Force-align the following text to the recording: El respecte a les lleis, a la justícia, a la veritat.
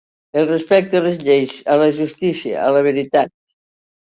El 0.39 0.45
respecte 0.51 0.99
a 1.01 1.05
les 1.07 1.19
lleis, 1.27 1.53
a 1.73 1.77
la 1.83 1.91
justícia, 1.99 2.59
a 2.71 2.73
la 2.79 2.83
veritat. 2.89 3.35